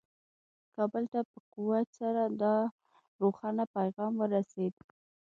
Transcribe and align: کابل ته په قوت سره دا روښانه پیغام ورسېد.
کابل 0.75 1.03
ته 1.13 1.19
په 1.31 1.39
قوت 1.53 1.87
سره 1.99 2.23
دا 2.41 2.55
روښانه 3.21 3.63
پیغام 3.75 4.13
ورسېد. 4.17 4.73